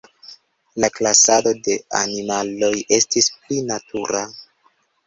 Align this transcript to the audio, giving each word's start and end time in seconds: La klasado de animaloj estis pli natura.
La 0.83 0.89
klasado 0.95 1.53
de 1.69 1.77
animaloj 2.01 2.73
estis 2.99 3.31
pli 3.39 3.63
natura. 3.73 4.27